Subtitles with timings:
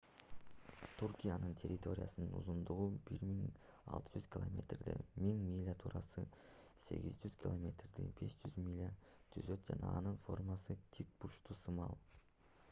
[0.99, 4.95] туркиянын территориясынын узундугу 1600 километрди
[5.27, 6.25] 1000 миля туурасы
[6.87, 8.91] 800 километрди 500 миля
[9.37, 11.99] түзөт жана анын формасы тик бурчтук сымал